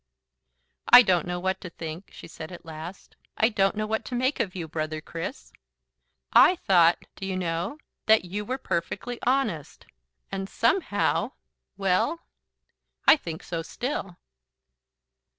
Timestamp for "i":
0.89-1.03, 3.37-3.49, 6.33-6.55, 13.05-13.15